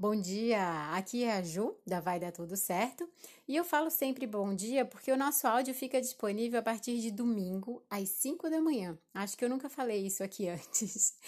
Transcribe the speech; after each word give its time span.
Bom 0.00 0.16
dia, 0.18 0.94
aqui 0.94 1.24
é 1.24 1.32
a 1.36 1.42
Ju, 1.42 1.76
da 1.86 2.00
Vai 2.00 2.18
Dar 2.18 2.32
Tudo 2.32 2.56
Certo, 2.56 3.06
e 3.46 3.54
eu 3.54 3.62
falo 3.62 3.90
sempre 3.90 4.26
bom 4.26 4.54
dia 4.54 4.82
porque 4.82 5.12
o 5.12 5.16
nosso 5.16 5.46
áudio 5.46 5.74
fica 5.74 6.00
disponível 6.00 6.58
a 6.58 6.62
partir 6.62 6.98
de 7.00 7.10
domingo, 7.10 7.82
às 7.90 8.08
5 8.08 8.48
da 8.48 8.62
manhã. 8.62 8.98
Acho 9.12 9.36
que 9.36 9.44
eu 9.44 9.48
nunca 9.50 9.68
falei 9.68 10.06
isso 10.06 10.24
aqui 10.24 10.48
antes. 10.48 11.18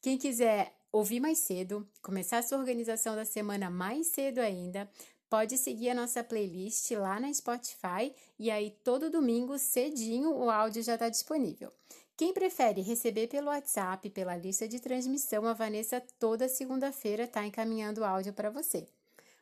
Quem 0.00 0.16
quiser 0.16 0.74
ouvir 0.90 1.20
mais 1.20 1.40
cedo, 1.40 1.86
começar 2.00 2.38
a 2.38 2.42
sua 2.42 2.56
organização 2.56 3.14
da 3.14 3.26
semana 3.26 3.68
mais 3.68 4.06
cedo 4.06 4.38
ainda, 4.38 4.90
pode 5.32 5.56
seguir 5.56 5.88
a 5.88 5.94
nossa 5.94 6.22
playlist 6.22 6.90
lá 6.90 7.18
na 7.18 7.32
Spotify 7.32 8.14
e 8.38 8.50
aí 8.50 8.70
todo 8.84 9.08
domingo 9.08 9.58
cedinho 9.58 10.30
o 10.30 10.50
áudio 10.50 10.82
já 10.82 10.92
está 10.92 11.08
disponível. 11.08 11.72
Quem 12.18 12.34
prefere 12.34 12.82
receber 12.82 13.28
pelo 13.28 13.46
WhatsApp, 13.46 14.10
pela 14.10 14.36
lista 14.36 14.68
de 14.68 14.78
transmissão, 14.78 15.46
a 15.46 15.54
Vanessa 15.54 16.02
toda 16.18 16.50
segunda-feira 16.50 17.24
está 17.24 17.46
encaminhando 17.46 18.04
áudio 18.04 18.34
para 18.34 18.50
você. 18.50 18.86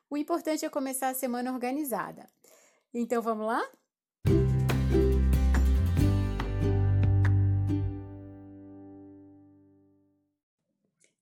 O 0.09 0.17
importante 0.17 0.65
é 0.65 0.69
começar 0.69 1.09
a 1.09 1.15
semana 1.15 1.53
organizada. 1.53 2.25
Então 2.95 3.20
vamos 3.20 3.48
lá? 3.48 3.69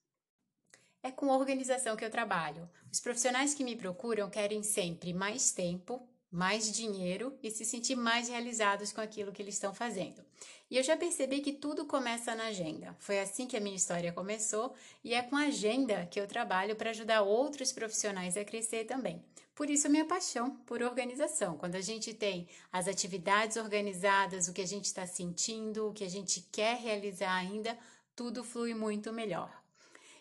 É 1.05 1.11
com 1.11 1.27
organização 1.27 1.95
que 1.95 2.03
eu 2.03 2.09
trabalho. 2.09 2.67
Os 2.91 2.99
profissionais 2.99 3.53
que 3.53 3.63
me 3.63 3.75
procuram 3.75 4.27
querem 4.27 4.63
sempre 4.63 5.13
mais 5.13 5.51
tempo, 5.51 6.01
mais 6.31 6.71
dinheiro 6.71 7.37
e 7.43 7.51
se 7.51 7.63
sentir 7.63 7.95
mais 7.95 8.27
realizados 8.27 8.91
com 8.91 9.01
aquilo 9.01 9.31
que 9.31 9.39
eles 9.39 9.53
estão 9.53 9.71
fazendo. 9.71 10.25
E 10.67 10.77
eu 10.77 10.81
já 10.81 10.97
percebi 10.97 11.41
que 11.41 11.53
tudo 11.53 11.85
começa 11.85 12.33
na 12.33 12.45
agenda. 12.45 12.95
Foi 12.97 13.19
assim 13.19 13.45
que 13.45 13.55
a 13.55 13.59
minha 13.59 13.75
história 13.75 14.11
começou 14.11 14.73
e 15.03 15.13
é 15.13 15.21
com 15.21 15.35
a 15.35 15.45
agenda 15.45 16.07
que 16.07 16.19
eu 16.19 16.25
trabalho 16.25 16.75
para 16.75 16.89
ajudar 16.89 17.21
outros 17.21 17.71
profissionais 17.71 18.35
a 18.35 18.43
crescer 18.43 18.85
também. 18.85 19.23
Por 19.53 19.69
isso 19.69 19.87
minha 19.87 20.05
paixão 20.05 20.55
por 20.65 20.81
organização. 20.81 21.55
Quando 21.55 21.75
a 21.75 21.81
gente 21.81 22.15
tem 22.15 22.47
as 22.73 22.87
atividades 22.87 23.57
organizadas, 23.57 24.47
o 24.47 24.53
que 24.53 24.61
a 24.63 24.67
gente 24.67 24.85
está 24.85 25.05
sentindo, 25.05 25.87
o 25.87 25.93
que 25.93 26.03
a 26.03 26.09
gente 26.09 26.41
quer 26.51 26.77
realizar 26.77 27.35
ainda, 27.35 27.77
tudo 28.15 28.43
flui 28.43 28.73
muito 28.73 29.13
melhor. 29.13 29.64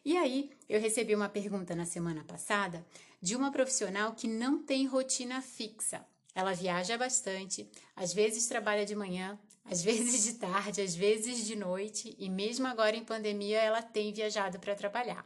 E 0.04 0.18
aí, 0.18 0.50
eu 0.68 0.78
recebi 0.78 1.14
uma 1.14 1.30
pergunta 1.30 1.74
na 1.74 1.86
semana 1.86 2.22
passada 2.24 2.84
de 3.22 3.34
uma 3.34 3.50
profissional 3.50 4.12
que 4.12 4.28
não 4.28 4.62
tem 4.62 4.86
rotina 4.86 5.40
fixa. 5.40 6.04
Ela 6.34 6.52
viaja 6.52 6.98
bastante, 6.98 7.66
às 7.96 8.12
vezes 8.12 8.46
trabalha 8.46 8.84
de 8.84 8.94
manhã, 8.94 9.38
às 9.64 9.80
vezes 9.82 10.24
de 10.24 10.34
tarde, 10.34 10.82
às 10.82 10.94
vezes 10.94 11.46
de 11.46 11.56
noite, 11.56 12.14
e 12.18 12.28
mesmo 12.28 12.66
agora 12.66 12.94
em 12.94 13.04
pandemia 13.04 13.62
ela 13.62 13.80
tem 13.80 14.12
viajado 14.12 14.58
para 14.58 14.74
trabalhar. 14.74 15.24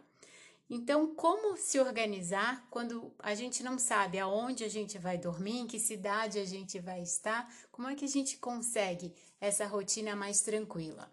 Então, 0.71 1.13
como 1.13 1.57
se 1.57 1.81
organizar 1.81 2.65
quando 2.71 3.13
a 3.19 3.35
gente 3.35 3.65
não 3.65 3.79
sabe 3.79 4.19
aonde 4.21 4.63
a 4.63 4.69
gente 4.69 4.97
vai 4.97 5.19
dormir, 5.19 5.61
em 5.61 5.67
que 5.67 5.81
cidade 5.81 6.39
a 6.39 6.45
gente 6.45 6.79
vai 6.79 7.03
estar? 7.03 7.53
Como 7.73 7.89
é 7.89 7.97
que 7.97 8.05
a 8.05 8.09
gente 8.09 8.37
consegue 8.37 9.13
essa 9.41 9.67
rotina 9.67 10.15
mais 10.15 10.43
tranquila? 10.43 11.11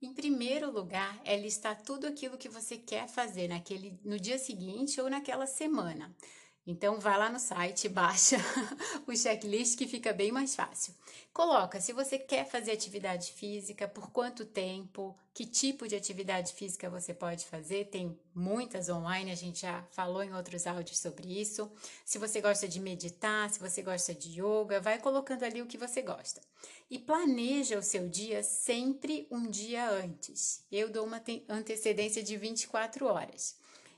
Em 0.00 0.12
primeiro 0.12 0.70
lugar, 0.70 1.20
é 1.24 1.36
listar 1.36 1.80
tudo 1.82 2.06
aquilo 2.06 2.36
que 2.36 2.48
você 2.48 2.76
quer 2.76 3.08
fazer 3.08 3.48
naquele, 3.48 3.98
no 4.04 4.20
dia 4.20 4.38
seguinte 4.38 5.00
ou 5.00 5.08
naquela 5.08 5.46
semana. 5.46 6.14
Então, 6.66 6.98
vai 6.98 7.18
lá 7.18 7.28
no 7.28 7.38
site, 7.38 7.88
baixa 7.88 8.36
o 9.06 9.14
checklist 9.14 9.76
que 9.76 9.86
fica 9.86 10.12
bem 10.12 10.32
mais 10.32 10.54
fácil. 10.56 10.94
Coloca 11.30 11.80
se 11.80 11.92
você 11.92 12.18
quer 12.18 12.48
fazer 12.48 12.70
atividade 12.70 13.32
física, 13.32 13.86
por 13.86 14.10
quanto 14.10 14.46
tempo, 14.46 15.14
que 15.34 15.44
tipo 15.44 15.86
de 15.86 15.96
atividade 15.96 16.52
física 16.54 16.88
você 16.88 17.12
pode 17.12 17.44
fazer. 17.44 17.86
Tem 17.86 18.16
muitas 18.32 18.88
online, 18.88 19.32
a 19.32 19.34
gente 19.34 19.62
já 19.62 19.82
falou 19.90 20.22
em 20.22 20.32
outros 20.32 20.64
áudios 20.66 21.00
sobre 21.00 21.40
isso. 21.40 21.70
Se 22.04 22.18
você 22.18 22.40
gosta 22.40 22.68
de 22.68 22.78
meditar, 22.80 23.50
se 23.50 23.58
você 23.58 23.82
gosta 23.82 24.14
de 24.14 24.40
yoga, 24.40 24.80
vai 24.80 24.98
colocando 24.98 25.42
ali 25.42 25.60
o 25.60 25.66
que 25.66 25.76
você 25.76 26.00
gosta. 26.00 26.40
E 26.88 26.98
planeja 26.98 27.78
o 27.78 27.82
seu 27.82 28.08
dia 28.08 28.42
sempre 28.42 29.26
um 29.30 29.50
dia 29.50 29.90
antes. 29.90 30.64
Eu 30.70 30.88
dou 30.88 31.04
uma 31.04 31.20
antecedência 31.48 32.22
de 32.22 32.36
24 32.36 33.06
horas. 33.06 33.56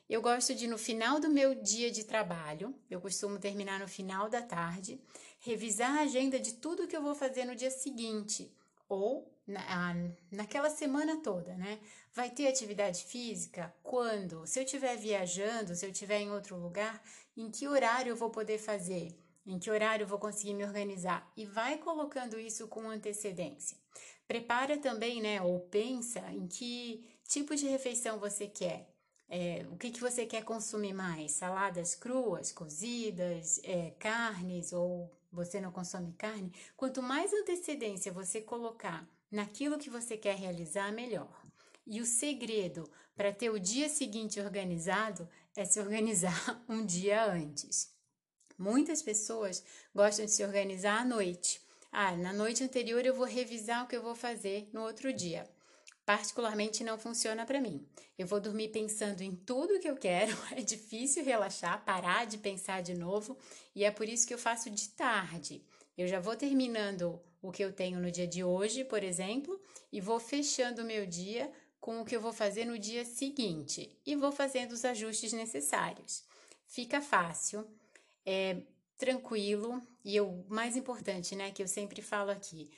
Eu 0.08 0.22
gosto 0.22 0.54
de, 0.54 0.68
no 0.68 0.78
final 0.78 1.18
do 1.18 1.28
meu 1.28 1.54
dia 1.54 1.90
de 1.90 2.04
trabalho, 2.04 2.72
eu 2.88 3.00
costumo 3.00 3.40
terminar 3.40 3.80
no 3.80 3.88
final 3.88 4.28
da 4.28 4.40
tarde, 4.40 5.00
revisar 5.40 5.98
a 5.98 6.02
agenda 6.02 6.38
de 6.38 6.54
tudo 6.54 6.86
que 6.86 6.96
eu 6.96 7.02
vou 7.02 7.14
fazer 7.14 7.44
no 7.44 7.56
dia 7.56 7.70
seguinte, 7.72 8.52
ou 8.88 9.28
na, 9.44 9.94
naquela 10.30 10.70
semana 10.70 11.20
toda, 11.22 11.56
né? 11.56 11.80
Vai 12.12 12.30
ter 12.30 12.46
atividade 12.46 13.04
física? 13.04 13.74
Quando? 13.82 14.46
Se 14.46 14.60
eu 14.60 14.64
estiver 14.64 14.96
viajando, 14.96 15.74
se 15.74 15.84
eu 15.84 15.90
estiver 15.90 16.20
em 16.20 16.30
outro 16.30 16.56
lugar, 16.56 17.02
em 17.36 17.50
que 17.50 17.66
horário 17.66 18.10
eu 18.10 18.16
vou 18.16 18.30
poder 18.30 18.58
fazer? 18.58 19.12
Em 19.44 19.58
que 19.58 19.70
horário 19.70 20.04
eu 20.04 20.08
vou 20.08 20.18
conseguir 20.18 20.54
me 20.54 20.64
organizar? 20.64 21.30
E 21.36 21.44
vai 21.44 21.78
colocando 21.78 22.38
isso 22.38 22.68
com 22.68 22.88
antecedência. 22.88 23.76
Prepara 24.26 24.78
também, 24.78 25.20
né? 25.20 25.42
Ou 25.42 25.60
pensa 25.60 26.20
em 26.32 26.46
que 26.46 27.04
tipo 27.28 27.54
de 27.56 27.66
refeição 27.66 28.18
você 28.18 28.46
quer. 28.46 28.95
É, 29.28 29.66
o 29.72 29.76
que, 29.76 29.90
que 29.90 30.00
você 30.00 30.24
quer 30.24 30.44
consumir 30.44 30.92
mais? 30.92 31.32
Saladas 31.32 31.94
cruas, 31.94 32.52
cozidas, 32.52 33.60
é, 33.64 33.90
carnes 33.98 34.72
ou 34.72 35.10
você 35.32 35.60
não 35.60 35.72
consome 35.72 36.12
carne? 36.12 36.52
Quanto 36.76 37.02
mais 37.02 37.32
antecedência 37.32 38.12
você 38.12 38.40
colocar 38.40 39.08
naquilo 39.30 39.78
que 39.78 39.90
você 39.90 40.16
quer 40.16 40.36
realizar, 40.36 40.92
melhor. 40.92 41.44
E 41.86 42.00
o 42.00 42.06
segredo 42.06 42.88
para 43.16 43.32
ter 43.32 43.50
o 43.50 43.58
dia 43.58 43.88
seguinte 43.88 44.40
organizado 44.40 45.28
é 45.56 45.64
se 45.64 45.80
organizar 45.80 46.64
um 46.68 46.84
dia 46.84 47.24
antes. 47.24 47.92
Muitas 48.56 49.02
pessoas 49.02 49.62
gostam 49.94 50.24
de 50.24 50.30
se 50.30 50.44
organizar 50.44 51.00
à 51.00 51.04
noite. 51.04 51.60
Ah, 51.90 52.16
na 52.16 52.32
noite 52.32 52.62
anterior 52.62 53.04
eu 53.04 53.14
vou 53.14 53.26
revisar 53.26 53.84
o 53.84 53.88
que 53.88 53.96
eu 53.96 54.02
vou 54.02 54.14
fazer 54.14 54.68
no 54.72 54.82
outro 54.82 55.12
dia 55.12 55.48
particularmente 56.06 56.84
não 56.84 56.96
funciona 56.96 57.44
para 57.44 57.60
mim. 57.60 57.84
Eu 58.16 58.28
vou 58.28 58.40
dormir 58.40 58.68
pensando 58.68 59.22
em 59.22 59.34
tudo 59.34 59.80
que 59.80 59.90
eu 59.90 59.96
quero, 59.96 60.32
é 60.56 60.62
difícil 60.62 61.24
relaxar, 61.24 61.84
parar 61.84 62.24
de 62.24 62.38
pensar 62.38 62.80
de 62.80 62.94
novo, 62.94 63.36
e 63.74 63.84
é 63.84 63.90
por 63.90 64.08
isso 64.08 64.26
que 64.26 64.32
eu 64.32 64.38
faço 64.38 64.70
de 64.70 64.88
tarde. 64.90 65.64
Eu 65.98 66.06
já 66.06 66.20
vou 66.20 66.36
terminando 66.36 67.20
o 67.42 67.50
que 67.50 67.64
eu 67.64 67.72
tenho 67.72 67.98
no 67.98 68.10
dia 68.10 68.26
de 68.26 68.44
hoje, 68.44 68.84
por 68.84 69.02
exemplo, 69.02 69.60
e 69.92 70.00
vou 70.00 70.20
fechando 70.20 70.82
o 70.82 70.86
meu 70.86 71.04
dia 71.06 71.50
com 71.80 72.00
o 72.00 72.04
que 72.04 72.14
eu 72.14 72.20
vou 72.20 72.32
fazer 72.32 72.64
no 72.64 72.78
dia 72.78 73.04
seguinte 73.04 73.98
e 74.06 74.14
vou 74.14 74.30
fazendo 74.30 74.72
os 74.72 74.84
ajustes 74.84 75.32
necessários. 75.32 76.24
Fica 76.66 77.00
fácil, 77.00 77.66
é 78.24 78.62
tranquilo 78.96 79.82
e 80.04 80.20
o 80.20 80.44
mais 80.48 80.76
importante, 80.76 81.34
né, 81.34 81.50
que 81.50 81.62
eu 81.62 81.68
sempre 81.68 82.00
falo 82.00 82.30
aqui, 82.30 82.70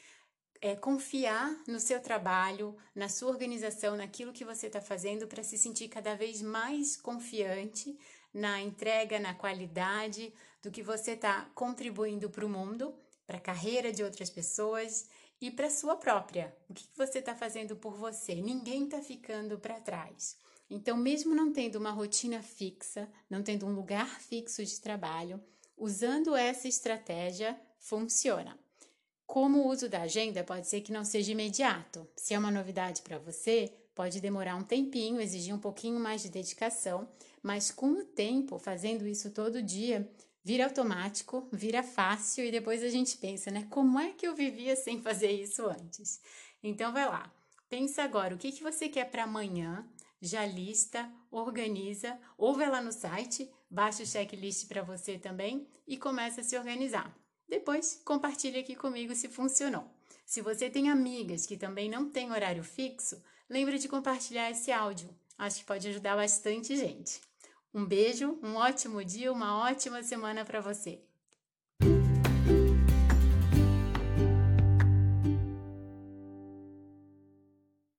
é, 0.60 0.74
confiar 0.74 1.56
no 1.66 1.80
seu 1.80 2.00
trabalho, 2.00 2.76
na 2.94 3.08
sua 3.08 3.30
organização, 3.30 3.96
naquilo 3.96 4.32
que 4.32 4.44
você 4.44 4.66
está 4.66 4.80
fazendo 4.80 5.26
para 5.26 5.42
se 5.42 5.56
sentir 5.56 5.88
cada 5.88 6.14
vez 6.14 6.42
mais 6.42 6.96
confiante 6.96 7.98
na 8.32 8.60
entrega, 8.60 9.18
na 9.18 9.34
qualidade 9.34 10.32
do 10.62 10.70
que 10.70 10.82
você 10.82 11.12
está 11.12 11.50
contribuindo 11.54 12.28
para 12.30 12.44
o 12.44 12.48
mundo, 12.48 12.94
para 13.26 13.38
a 13.38 13.40
carreira 13.40 13.92
de 13.92 14.02
outras 14.02 14.30
pessoas 14.30 15.08
e 15.40 15.50
para 15.50 15.66
a 15.66 15.70
sua 15.70 15.96
própria. 15.96 16.56
O 16.68 16.74
que 16.74 16.86
você 16.96 17.18
está 17.18 17.34
fazendo 17.34 17.76
por 17.76 17.94
você? 17.94 18.34
Ninguém 18.34 18.84
está 18.84 19.00
ficando 19.00 19.58
para 19.58 19.80
trás. 19.80 20.36
Então, 20.70 20.96
mesmo 20.96 21.34
não 21.34 21.52
tendo 21.52 21.76
uma 21.76 21.90
rotina 21.90 22.42
fixa, 22.42 23.08
não 23.30 23.42
tendo 23.42 23.66
um 23.66 23.74
lugar 23.74 24.20
fixo 24.20 24.64
de 24.64 24.80
trabalho, 24.80 25.42
usando 25.76 26.36
essa 26.36 26.68
estratégia, 26.68 27.58
funciona. 27.78 28.58
Como 29.28 29.58
o 29.58 29.68
uso 29.68 29.90
da 29.90 30.00
agenda 30.00 30.42
pode 30.42 30.66
ser 30.66 30.80
que 30.80 30.90
não 30.90 31.04
seja 31.04 31.32
imediato. 31.32 32.08
Se 32.16 32.32
é 32.32 32.38
uma 32.38 32.50
novidade 32.50 33.02
para 33.02 33.18
você, 33.18 33.70
pode 33.94 34.22
demorar 34.22 34.56
um 34.56 34.64
tempinho, 34.64 35.20
exigir 35.20 35.54
um 35.54 35.58
pouquinho 35.58 36.00
mais 36.00 36.22
de 36.22 36.30
dedicação, 36.30 37.06
mas 37.42 37.70
com 37.70 37.90
o 37.90 38.04
tempo, 38.04 38.58
fazendo 38.58 39.06
isso 39.06 39.30
todo 39.30 39.62
dia, 39.62 40.10
vira 40.42 40.64
automático, 40.64 41.46
vira 41.52 41.82
fácil 41.82 42.42
e 42.42 42.50
depois 42.50 42.82
a 42.82 42.88
gente 42.88 43.18
pensa, 43.18 43.50
né? 43.50 43.66
Como 43.68 44.00
é 44.00 44.12
que 44.12 44.26
eu 44.26 44.34
vivia 44.34 44.74
sem 44.74 45.02
fazer 45.02 45.30
isso 45.30 45.66
antes? 45.66 46.22
Então 46.62 46.90
vai 46.90 47.04
lá. 47.04 47.30
Pensa 47.68 48.02
agora, 48.02 48.34
o 48.34 48.38
que, 48.38 48.50
que 48.50 48.62
você 48.62 48.88
quer 48.88 49.10
para 49.10 49.24
amanhã? 49.24 49.86
já 50.20 50.44
lista, 50.44 51.08
organiza, 51.30 52.18
ou 52.36 52.54
vai 52.54 52.68
lá 52.68 52.82
no 52.82 52.90
site, 52.90 53.48
baixa 53.70 54.02
o 54.02 54.06
checklist 54.06 54.66
para 54.66 54.82
você 54.82 55.16
também 55.16 55.68
e 55.86 55.96
começa 55.96 56.40
a 56.40 56.44
se 56.44 56.58
organizar. 56.58 57.16
Depois, 57.48 58.00
compartilhe 58.04 58.58
aqui 58.58 58.76
comigo 58.76 59.14
se 59.14 59.28
funcionou. 59.28 59.90
Se 60.26 60.42
você 60.42 60.68
tem 60.68 60.90
amigas 60.90 61.46
que 61.46 61.56
também 61.56 61.88
não 61.88 62.10
têm 62.10 62.30
horário 62.30 62.62
fixo, 62.62 63.22
lembre 63.48 63.78
de 63.78 63.88
compartilhar 63.88 64.50
esse 64.50 64.70
áudio. 64.70 65.08
Acho 65.38 65.60
que 65.60 65.64
pode 65.64 65.88
ajudar 65.88 66.16
bastante 66.16 66.76
gente. 66.76 67.22
Um 67.72 67.86
beijo, 67.86 68.38
um 68.42 68.56
ótimo 68.56 69.02
dia, 69.02 69.32
uma 69.32 69.58
ótima 69.58 70.02
semana 70.02 70.44
para 70.44 70.60
você. 70.60 71.00